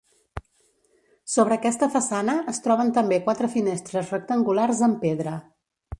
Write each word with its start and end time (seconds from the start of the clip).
Sobre 1.33 1.57
aquesta 1.57 1.89
façana 1.97 2.35
es 2.53 2.61
troben 2.69 2.91
també 2.99 3.21
quatre 3.27 3.53
finestres 3.57 4.11
rectangulars 4.17 4.83
en 4.89 4.97
pedra. 5.05 5.37